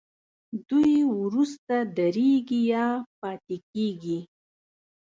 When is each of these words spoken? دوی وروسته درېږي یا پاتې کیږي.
دوی 0.69 0.95
وروسته 1.19 1.75
درېږي 1.97 2.61
یا 2.73 2.87
پاتې 3.19 3.57
کیږي. 3.71 4.19